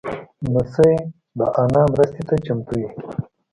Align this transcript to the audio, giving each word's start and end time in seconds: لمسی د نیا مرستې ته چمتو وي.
لمسی 0.43 0.91
د 1.37 1.39
نیا 1.71 1.83
مرستې 1.93 2.21
ته 2.29 2.35
چمتو 2.45 2.73
وي. 2.79 2.87